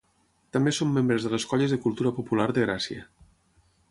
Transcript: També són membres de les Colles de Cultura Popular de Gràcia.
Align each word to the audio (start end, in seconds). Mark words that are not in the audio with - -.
També 0.55 0.71
són 0.77 0.89
membres 0.95 1.27
de 1.27 1.31
les 1.33 1.45
Colles 1.51 1.75
de 1.75 1.79
Cultura 1.85 2.13
Popular 2.21 2.49
de 2.59 2.65
Gràcia. 2.67 3.05